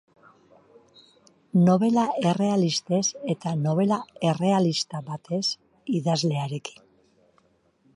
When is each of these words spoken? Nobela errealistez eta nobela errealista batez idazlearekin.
Nobela 1.67 2.05
errealistez 2.31 3.03
eta 3.35 3.55
nobela 3.61 4.01
errealista 4.33 5.07
batez 5.15 5.47
idazlearekin. 6.01 6.87